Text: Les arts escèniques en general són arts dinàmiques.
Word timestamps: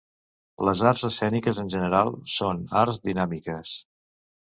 Les 0.67 0.79
arts 0.91 1.03
escèniques 1.09 1.59
en 1.63 1.69
general 1.73 2.09
són 2.37 2.63
arts 2.85 2.99
dinàmiques. 3.11 3.75